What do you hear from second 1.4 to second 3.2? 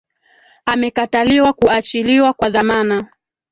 kuachiliwa kwa dhamana